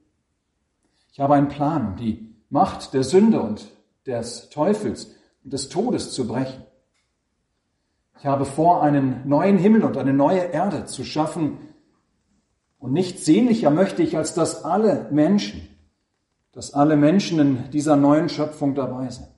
Ich 1.12 1.20
habe 1.20 1.34
einen 1.34 1.48
Plan, 1.48 1.96
die 1.96 2.34
Macht 2.48 2.94
der 2.94 3.04
Sünde 3.04 3.42
und 3.42 3.70
des 4.06 4.48
Teufels 4.48 5.16
und 5.44 5.52
des 5.52 5.68
Todes 5.68 6.12
zu 6.12 6.26
brechen. 6.26 6.64
Ich 8.18 8.26
habe 8.26 8.44
vor, 8.44 8.82
einen 8.82 9.28
neuen 9.28 9.58
Himmel 9.58 9.84
und 9.84 9.96
eine 9.96 10.12
neue 10.12 10.40
Erde 10.40 10.84
zu 10.84 11.04
schaffen. 11.04 11.58
Und 12.78 12.92
nichts 12.92 13.24
sehnlicher 13.24 13.70
möchte 13.70 14.02
ich, 14.02 14.16
als 14.16 14.34
dass 14.34 14.64
alle 14.64 15.08
Menschen, 15.10 15.68
dass 16.52 16.74
alle 16.74 16.96
Menschen 16.96 17.38
in 17.38 17.70
dieser 17.70 17.96
neuen 17.96 18.28
Schöpfung 18.28 18.74
dabei 18.74 19.10
sind. 19.10 19.28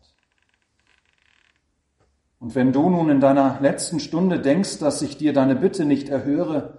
Und 2.38 2.54
wenn 2.54 2.72
du 2.72 2.90
nun 2.90 3.08
in 3.08 3.20
deiner 3.20 3.58
letzten 3.60 4.00
Stunde 4.00 4.40
denkst, 4.40 4.78
dass 4.78 5.00
ich 5.00 5.16
dir 5.16 5.32
deine 5.32 5.56
Bitte 5.56 5.86
nicht 5.86 6.10
erhöre, 6.10 6.78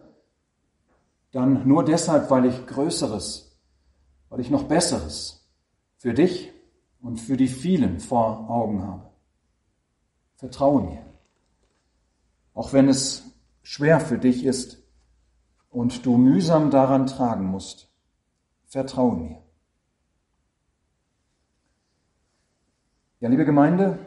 dann 1.32 1.68
nur 1.68 1.84
deshalb, 1.84 2.30
weil 2.30 2.46
ich 2.46 2.68
Größeres 2.68 3.46
weil 4.36 4.40
ich 4.40 4.50
noch 4.50 4.64
Besseres 4.64 5.50
für 5.98 6.14
dich 6.14 6.52
und 7.02 7.22
für 7.22 7.38
die 7.38 7.48
vielen 7.48 8.02
vor 8.02 8.50
Augen 8.50 8.84
habe. 8.84 9.10
Vertraue 10.36 10.82
mir, 10.82 11.05
auch 12.56 12.74
wenn 12.74 12.90
es 12.90 13.36
schwer 13.62 14.00
für 14.00 14.18
dich 14.18 14.44
ist 14.44 14.82
und 15.70 16.06
du 16.08 16.18
mühsam 16.18 16.72
daran 16.72 17.06
tragen 17.06 17.46
musst. 17.46 17.92
Vertraue 18.66 19.18
mir. 19.18 19.38
Ja, 23.20 23.30
liebe 23.30 23.46
Gemeinde, 23.46 24.00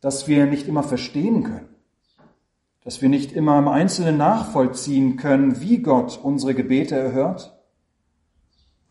dass 0.00 0.26
wir 0.26 0.46
nicht 0.46 0.66
immer 0.66 0.82
verstehen 0.82 1.44
können, 1.44 1.68
dass 2.82 3.00
wir 3.00 3.08
nicht 3.08 3.32
immer 3.32 3.58
im 3.58 3.68
Einzelnen 3.68 4.16
nachvollziehen 4.16 5.16
können, 5.16 5.60
wie 5.60 5.78
Gott 5.78 6.18
unsere 6.20 6.54
Gebete 6.54 6.96
erhört, 6.96 7.56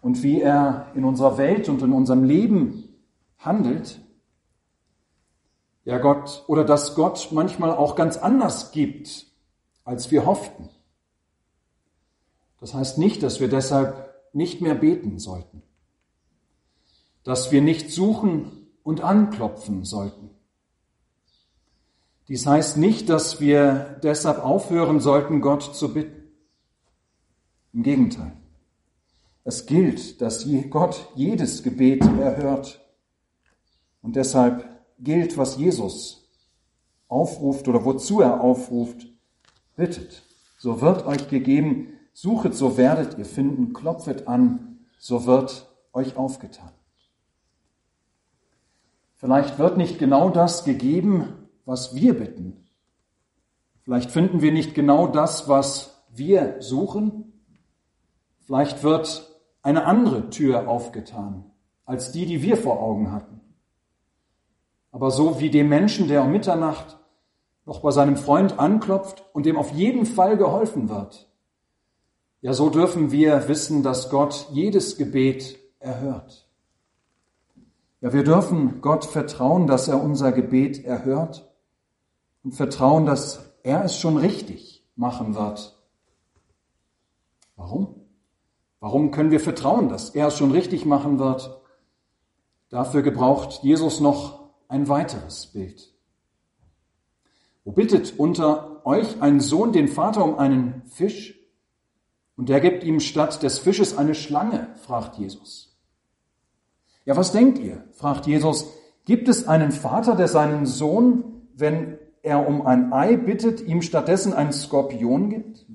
und 0.02 0.24
wie 0.24 0.42
er 0.42 0.88
in 0.96 1.06
unserer 1.06 1.38
Welt 1.38 1.70
und 1.70 1.82
in 1.82 1.94
unserem 1.94 2.24
Leben 2.24 2.90
handelt, 3.38 4.02
ja 5.84 5.98
Gott, 5.98 6.44
oder 6.48 6.64
dass 6.64 6.96
Gott 6.96 7.30
manchmal 7.32 7.72
auch 7.72 7.96
ganz 7.96 8.18
anders 8.18 8.72
gibt, 8.72 9.26
als 9.84 10.12
wir 10.12 10.26
hofften. 10.26 10.70
Das 12.60 12.74
heißt 12.74 12.98
nicht, 12.98 13.24
dass 13.24 13.40
wir 13.40 13.48
deshalb 13.48 14.14
nicht 14.34 14.62
mehr 14.62 14.76
beten 14.76 15.20
sollten, 15.20 15.64
dass 17.24 17.52
wir 17.52 17.62
nicht 17.62 17.92
suchen 17.92 18.68
und 18.84 19.02
anklopfen 19.02 19.84
sollten. 19.84 20.30
Dies 22.28 22.46
heißt 22.46 22.78
nicht, 22.78 23.10
dass 23.10 23.42
wir 23.42 24.00
deshalb 24.04 24.40
aufhören 24.40 25.00
sollten, 25.00 25.42
Gott 25.42 25.76
zu 25.76 25.94
bitten. 25.94 26.32
Im 27.74 27.84
Gegenteil. 27.84 28.34
Es 29.44 29.66
gilt, 29.66 30.22
dass 30.22 30.46
Gott 30.70 31.10
jedes 31.16 31.64
Gebet 31.64 32.04
erhört. 32.04 32.80
Und 34.02 34.16
deshalb 34.16 34.81
gilt, 35.02 35.38
was 35.38 35.58
Jesus 35.58 36.30
aufruft 37.08 37.68
oder 37.68 37.84
wozu 37.84 38.22
er 38.22 38.42
aufruft. 38.42 39.08
Bittet, 39.76 40.24
so 40.58 40.82
wird 40.82 41.06
euch 41.06 41.28
gegeben, 41.28 41.94
suchet, 42.14 42.56
so 42.56 42.78
werdet 42.78 43.18
ihr 43.18 43.26
finden, 43.26 43.74
klopfet 43.74 44.28
an, 44.28 44.80
so 45.00 45.26
wird 45.26 45.68
euch 45.94 46.16
aufgetan. 46.16 46.72
Vielleicht 49.16 49.60
wird 49.60 49.78
nicht 49.78 50.00
genau 50.00 50.30
das 50.30 50.64
gegeben, 50.64 51.48
was 51.66 51.96
wir 51.96 52.18
bitten. 52.18 52.68
Vielleicht 53.84 54.12
finden 54.12 54.42
wir 54.42 54.52
nicht 54.52 54.74
genau 54.74 55.08
das, 55.08 55.48
was 55.48 56.04
wir 56.10 56.56
suchen. 56.60 57.34
Vielleicht 58.40 58.84
wird 58.84 59.30
eine 59.62 59.86
andere 59.86 60.30
Tür 60.30 60.68
aufgetan 60.68 61.46
als 61.86 62.12
die, 62.12 62.26
die 62.26 62.42
wir 62.42 62.58
vor 62.58 62.80
Augen 62.82 63.12
hatten. 63.12 63.41
Aber 64.92 65.12
so 65.12 65.40
wie 65.40 65.50
dem 65.50 65.70
Menschen, 65.70 66.08
der 66.08 66.24
um 66.24 66.32
Mitternacht 66.32 66.98
noch 67.66 67.80
bei 67.80 67.92
seinem 67.92 68.18
Freund 68.18 68.60
anklopft 68.60 69.24
und 69.34 69.46
dem 69.46 69.58
auf 69.58 69.72
jeden 69.72 70.06
Fall 70.06 70.38
geholfen 70.38 70.90
wird, 70.90 71.30
ja, 72.42 72.54
so 72.54 72.70
dürfen 72.70 73.12
wir 73.12 73.48
wissen, 73.48 73.84
dass 73.84 74.10
Gott 74.10 74.48
jedes 74.52 74.98
Gebet 74.98 75.60
erhört. 75.80 76.48
Ja, 78.02 78.14
wir 78.14 78.24
dürfen 78.24 78.82
Gott 78.82 79.06
vertrauen, 79.06 79.68
dass 79.68 79.88
er 79.88 80.02
unser 80.02 80.32
Gebet 80.32 80.84
erhört 80.84 81.48
und 82.44 82.54
vertrauen, 82.54 83.06
dass 83.06 83.54
er 83.62 83.84
es 83.86 83.96
schon 83.96 84.18
richtig 84.18 84.84
machen 84.96 85.36
wird. 85.36 85.78
Warum? 87.56 87.96
Warum 88.80 89.12
können 89.12 89.30
wir 89.30 89.40
vertrauen, 89.40 89.88
dass 89.90 90.10
er 90.10 90.28
es 90.28 90.38
schon 90.38 90.50
richtig 90.50 90.86
machen 90.86 91.20
wird? 91.20 91.62
Dafür 92.70 93.04
gebraucht 93.04 93.60
Jesus 93.62 94.00
noch 94.00 94.41
ein 94.72 94.88
weiteres 94.88 95.48
Bild. 95.48 95.92
Wo 97.64 97.72
bittet 97.72 98.18
unter 98.18 98.86
euch 98.86 99.22
ein 99.22 99.40
Sohn 99.40 99.74
den 99.74 99.88
Vater 99.88 100.24
um 100.24 100.40
einen 100.40 100.82
Fisch 100.86 101.38
und 102.36 102.50
der 102.50 102.60
gibt 102.60 102.84
ihm 102.84 103.00
statt 103.00 103.44
des 103.44 103.60
Fisches 103.60 103.98
eine 103.98 104.16
Schlange, 104.16 104.70
fragt 104.78 105.18
Jesus. 105.18 105.78
Ja, 107.06 107.16
was 107.18 107.32
denkt 107.32 107.60
ihr? 107.60 107.84
fragt 107.92 108.26
Jesus. 108.26 108.68
Gibt 109.06 109.28
es 109.28 109.48
einen 109.48 109.72
Vater, 109.72 110.16
der 110.16 110.28
seinen 110.28 110.66
Sohn, 110.66 111.48
wenn 111.56 111.98
er 112.24 112.48
um 112.48 112.66
ein 112.66 112.94
Ei 112.94 113.18
bittet, 113.18 113.62
ihm 113.62 113.82
stattdessen 113.82 114.34
einen 114.34 114.54
Skorpion 114.54 115.30
gibt? 115.30 115.66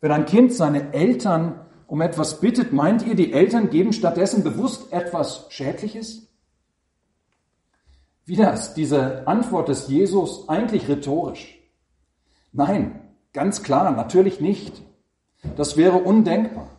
Wenn 0.00 0.12
ein 0.12 0.26
Kind 0.26 0.52
seine 0.52 0.92
Eltern 0.94 1.60
um 1.86 2.00
etwas 2.00 2.40
bittet, 2.40 2.72
meint 2.72 3.06
ihr, 3.06 3.14
die 3.14 3.32
Eltern 3.32 3.70
geben 3.70 3.92
stattdessen 3.92 4.44
bewusst 4.44 4.92
etwas 4.92 5.46
Schädliches? 5.50 6.31
Wieder 8.24 8.52
ist 8.52 8.74
diese 8.74 9.26
Antwort 9.26 9.68
des 9.68 9.88
Jesus 9.88 10.48
eigentlich 10.48 10.88
rhetorisch. 10.88 11.58
Nein, 12.52 13.00
ganz 13.32 13.62
klar, 13.62 13.90
natürlich 13.90 14.40
nicht. 14.40 14.82
Das 15.56 15.76
wäre 15.76 15.98
undenkbar. 15.98 16.70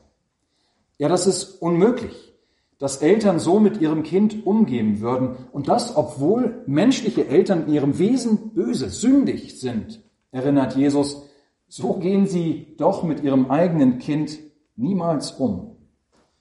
Ja, 0.97 1.09
das 1.09 1.27
ist 1.27 1.61
unmöglich, 1.61 2.33
dass 2.77 3.01
Eltern 3.01 3.39
so 3.39 3.59
mit 3.59 3.81
ihrem 3.81 4.03
Kind 4.03 4.45
umgehen 4.45 5.01
würden 5.01 5.35
und 5.51 5.67
das, 5.67 5.97
obwohl 5.97 6.63
menschliche 6.65 7.27
Eltern 7.27 7.67
in 7.67 7.73
ihrem 7.73 7.99
Wesen 7.99 8.53
böse, 8.53 8.89
sündig 8.89 9.59
sind, 9.59 10.01
erinnert 10.31 10.75
Jesus, 10.75 11.29
so 11.67 11.93
gehen 11.93 12.27
sie 12.27 12.75
doch 12.77 13.03
mit 13.03 13.23
ihrem 13.23 13.51
eigenen 13.51 13.99
Kind 13.99 14.39
niemals 14.75 15.31
um. 15.31 15.75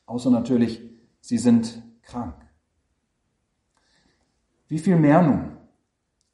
Außer 0.07 0.31
natürlich, 0.31 0.81
sie 1.21 1.39
sind 1.39 1.83
krank. 2.03 2.35
Wie 4.73 4.79
viel 4.79 4.97
mehr 4.97 5.21
nun 5.21 5.59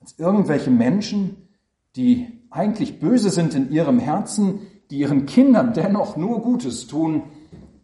als 0.01 0.17
irgendwelche 0.17 0.71
Menschen, 0.71 1.49
die 1.97 2.29
eigentlich 2.51 3.01
böse 3.01 3.31
sind 3.31 3.53
in 3.57 3.73
ihrem 3.73 3.99
Herzen, 3.99 4.61
die 4.93 4.99
ihren 5.01 5.27
Kindern 5.27 5.73
dennoch 5.73 6.17
nur 6.17 6.41
Gutes 6.41 6.87
tun, 6.87 7.25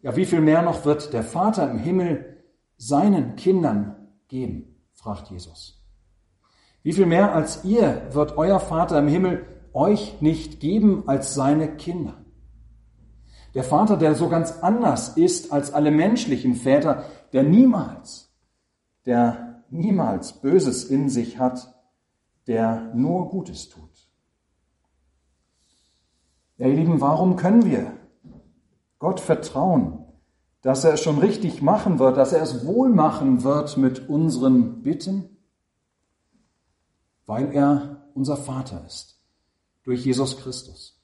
ja, 0.01 0.15
wie 0.15 0.23
viel 0.23 0.39
mehr 0.39 0.61
noch 0.61 0.85
wird 0.85 1.11
der 1.11 1.23
Vater 1.23 1.69
im 1.69 1.77
Himmel 1.77 2.37
seinen 2.77 3.35
Kindern 3.35 3.97
geben, 4.29 4.77
fragt 4.93 5.29
Jesus. 5.29 5.85
Wie 6.83 6.93
viel 6.93 7.05
mehr 7.05 7.35
als 7.35 7.65
ihr 7.65 8.03
wird 8.11 8.37
euer 8.37 8.61
Vater 8.61 8.99
im 8.99 9.09
Himmel 9.09 9.45
euch 9.73 10.21
nicht 10.21 10.61
geben 10.61 11.03
als 11.05 11.33
seine 11.33 11.75
Kinder? 11.75 12.13
Der 13.55 13.65
Vater, 13.65 13.97
der 13.97 14.15
so 14.15 14.29
ganz 14.29 14.59
anders 14.61 15.17
ist 15.17 15.51
als 15.51 15.73
alle 15.73 15.91
menschlichen 15.91 16.55
Väter, 16.55 17.03
der 17.33 17.43
niemals, 17.43 18.33
der 19.05 19.54
niemals 19.69 20.41
Böses 20.41 20.85
in 20.85 21.09
sich 21.09 21.39
hat, 21.39 21.75
der 22.47 22.93
nur 22.93 23.29
Gutes 23.29 23.69
tut. 23.69 24.09
Ja, 26.57 26.67
ihr 26.67 26.75
Lieben, 26.75 27.01
warum 27.01 27.35
können 27.35 27.65
wir 27.65 27.91
Gott 28.99 29.19
vertrauen, 29.19 30.05
dass 30.61 30.83
er 30.83 30.93
es 30.93 31.01
schon 31.01 31.19
richtig 31.19 31.61
machen 31.61 31.99
wird, 31.99 32.17
dass 32.17 32.33
er 32.33 32.41
es 32.41 32.65
wohl 32.65 32.89
machen 32.89 33.43
wird 33.43 33.77
mit 33.77 34.09
unseren 34.09 34.81
Bitten? 34.81 35.37
Weil 37.25 37.53
er 37.53 38.07
unser 38.13 38.37
Vater 38.37 38.85
ist, 38.85 39.19
durch 39.83 40.05
Jesus 40.05 40.37
Christus. 40.37 41.01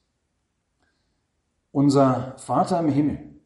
Unser 1.72 2.36
Vater 2.38 2.80
im 2.80 2.90
Himmel, 2.90 3.42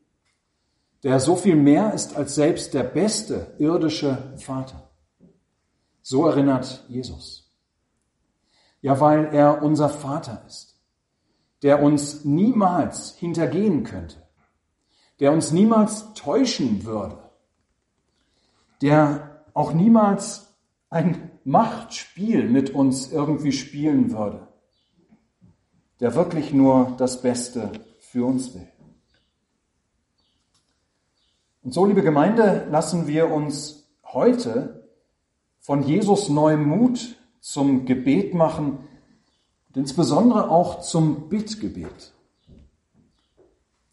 der 1.04 1.20
so 1.20 1.36
viel 1.36 1.56
mehr 1.56 1.94
ist 1.94 2.16
als 2.16 2.36
selbst 2.36 2.74
der 2.74 2.84
beste 2.84 3.56
irdische 3.60 4.34
Vater. 4.38 4.85
So 6.06 6.28
erinnert 6.28 6.86
Jesus. 6.88 7.52
Ja, 8.82 9.00
weil 9.00 9.34
er 9.34 9.64
unser 9.64 9.90
Vater 9.90 10.44
ist 10.46 10.76
der 11.66 11.82
uns 11.82 12.24
niemals 12.24 13.16
hintergehen 13.16 13.84
könnte, 13.84 14.18
der 15.20 15.32
uns 15.32 15.52
niemals 15.52 16.14
täuschen 16.14 16.86
würde, 16.86 17.18
der 18.84 19.44
auch 19.56 19.74
niemals 19.74 20.54
ein 20.92 21.32
Machtspiel 21.44 22.48
mit 22.48 22.70
uns 22.70 23.12
irgendwie 23.12 23.52
spielen 23.52 24.12
würde, 24.12 24.48
der 26.00 26.14
wirklich 26.14 26.54
nur 26.54 26.94
das 27.00 27.24
Beste 27.24 27.72
für 28.00 28.26
uns 28.26 28.54
will. 28.54 28.68
Und 31.64 31.74
so, 31.74 31.88
liebe 31.88 32.04
Gemeinde, 32.04 32.68
lassen 32.70 33.08
wir 33.08 33.32
uns 33.32 33.88
heute 34.04 34.85
von 35.66 35.82
Jesus 35.82 36.30
neuem 36.30 36.64
Mut 36.64 37.16
zum 37.40 37.86
Gebet 37.86 38.36
machen, 38.36 38.88
und 39.68 39.78
insbesondere 39.78 40.52
auch 40.52 40.82
zum 40.82 41.28
Bittgebet. 41.28 42.14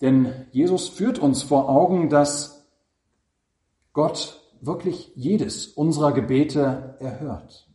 Denn 0.03 0.35
Jesus 0.51 0.91
führt 0.91 1.19
uns 1.19 1.43
vor 1.43 1.71
Augen, 1.71 2.11
dass 2.11 2.69
Gott 3.95 4.39
wirklich 4.61 5.13
jedes 5.15 5.67
unserer 5.67 6.13
Gebete 6.13 6.99
erhört. 7.01 7.67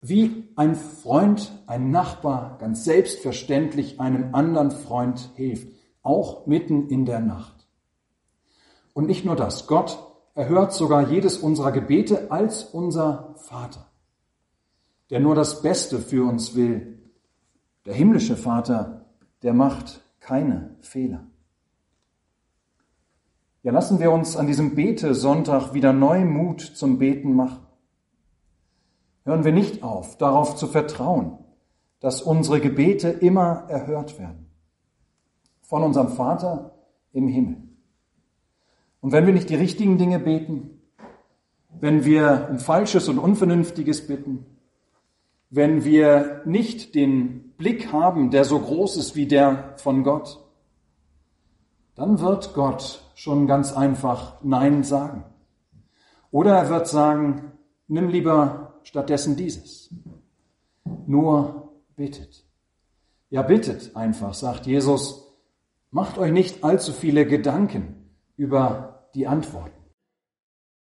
Wie 0.00 0.48
ein 0.56 0.74
Freund, 0.74 1.52
ein 1.68 1.92
Nachbar 1.92 2.58
ganz 2.58 2.82
selbstverständlich 2.82 4.00
einem 4.00 4.34
anderen 4.34 4.72
Freund 4.72 5.30
hilft, 5.36 5.68
auch 6.02 6.46
mitten 6.46 6.88
in 6.88 7.06
der 7.06 7.20
Nacht. 7.20 7.68
Und 8.92 9.06
nicht 9.06 9.24
nur 9.24 9.36
das, 9.36 9.68
Gott 9.68 10.07
erhört 10.38 10.72
sogar 10.72 11.08
jedes 11.10 11.38
unserer 11.38 11.72
Gebete 11.72 12.30
als 12.30 12.64
unser 12.64 13.34
Vater, 13.36 13.88
der 15.10 15.20
nur 15.20 15.34
das 15.34 15.62
Beste 15.62 15.98
für 15.98 16.28
uns 16.28 16.54
will 16.54 16.98
der 17.88 17.94
himmlische 17.94 18.36
Vater, 18.36 19.06
der 19.42 19.54
macht 19.54 20.04
keine 20.20 20.76
Fehler. 20.80 21.26
Ja, 23.62 23.72
lassen 23.72 23.98
wir 23.98 24.12
uns 24.12 24.36
an 24.36 24.46
diesem 24.46 24.74
Bete-Sonntag 24.74 25.72
wieder 25.72 25.94
neu 25.94 26.26
Mut 26.26 26.60
zum 26.60 26.98
Beten 26.98 27.32
machen. 27.32 27.66
Hören 29.24 29.44
wir 29.44 29.52
nicht 29.52 29.82
auf, 29.82 30.18
darauf 30.18 30.54
zu 30.56 30.66
vertrauen, 30.66 31.38
dass 32.00 32.20
unsere 32.20 32.60
Gebete 32.60 33.08
immer 33.08 33.64
erhört 33.68 34.18
werden. 34.18 34.50
Von 35.62 35.82
unserem 35.82 36.08
Vater 36.08 36.74
im 37.12 37.26
Himmel. 37.26 37.67
Und 39.08 39.12
wenn 39.12 39.24
wir 39.24 39.32
nicht 39.32 39.48
die 39.48 39.54
richtigen 39.54 39.96
Dinge 39.96 40.18
beten, 40.18 40.82
wenn 41.80 42.04
wir 42.04 42.48
um 42.50 42.58
Falsches 42.58 43.08
und 43.08 43.18
Unvernünftiges 43.18 44.06
bitten, 44.06 44.44
wenn 45.48 45.82
wir 45.82 46.42
nicht 46.44 46.94
den 46.94 47.54
Blick 47.56 47.90
haben, 47.90 48.30
der 48.30 48.44
so 48.44 48.58
groß 48.58 48.98
ist 48.98 49.16
wie 49.16 49.26
der 49.26 49.72
von 49.78 50.04
Gott, 50.04 50.44
dann 51.94 52.20
wird 52.20 52.52
Gott 52.52 53.02
schon 53.14 53.46
ganz 53.46 53.72
einfach 53.72 54.42
Nein 54.42 54.82
sagen. 54.82 55.24
Oder 56.30 56.58
er 56.58 56.68
wird 56.68 56.86
sagen, 56.86 57.52
nimm 57.86 58.10
lieber 58.10 58.74
stattdessen 58.82 59.36
dieses. 59.36 59.88
Nur 61.06 61.72
bittet. 61.96 62.44
Ja, 63.30 63.40
bittet 63.40 63.96
einfach, 63.96 64.34
sagt 64.34 64.66
Jesus. 64.66 65.32
Macht 65.90 66.18
euch 66.18 66.30
nicht 66.30 66.62
allzu 66.62 66.92
viele 66.92 67.24
Gedanken 67.24 67.94
über 68.36 68.97
die 69.14 69.26
Antworten. 69.26 69.84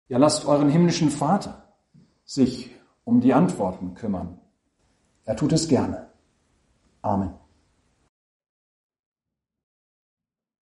Ja, 0.07 0.17
lasst 0.17 0.45
euren 0.45 0.69
himmlischen 0.69 1.09
Vater 1.09 1.75
sich 2.25 2.75
um 3.03 3.21
die 3.21 3.33
Antworten 3.33 3.93
kümmern. 3.93 4.39
Er 5.25 5.35
tut 5.35 5.53
es 5.53 5.67
gerne. 5.67 6.09
Amen. 7.01 7.33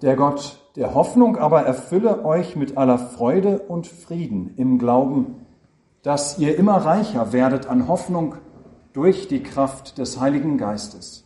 Der 0.02 0.16
Gott 0.16 0.62
der 0.76 0.94
Hoffnung 0.94 1.38
aber 1.38 1.62
erfülle 1.62 2.24
euch 2.24 2.54
mit 2.54 2.76
aller 2.76 2.98
Freude 2.98 3.60
und 3.60 3.86
Frieden 3.86 4.54
im 4.56 4.78
Glauben, 4.78 5.46
dass 6.02 6.38
ihr 6.38 6.56
immer 6.56 6.76
reicher 6.76 7.32
werdet 7.32 7.66
an 7.66 7.88
Hoffnung 7.88 8.36
durch 8.92 9.26
die 9.26 9.42
Kraft 9.42 9.98
des 9.98 10.20
Heiligen 10.20 10.58
Geistes. 10.58 11.24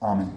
Amen. 0.00 0.28